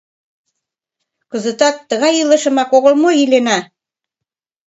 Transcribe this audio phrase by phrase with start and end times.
[1.31, 3.59] Кызытат тыгай илышымак огыл мо илена?